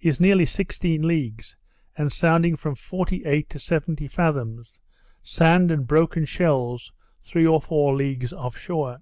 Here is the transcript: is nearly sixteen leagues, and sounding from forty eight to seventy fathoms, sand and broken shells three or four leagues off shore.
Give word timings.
is 0.00 0.18
nearly 0.18 0.44
sixteen 0.44 1.00
leagues, 1.06 1.56
and 1.96 2.12
sounding 2.12 2.56
from 2.56 2.74
forty 2.74 3.24
eight 3.24 3.48
to 3.48 3.56
seventy 3.60 4.08
fathoms, 4.08 4.72
sand 5.22 5.70
and 5.70 5.86
broken 5.86 6.24
shells 6.24 6.90
three 7.22 7.46
or 7.46 7.60
four 7.60 7.94
leagues 7.94 8.32
off 8.32 8.58
shore. 8.58 9.00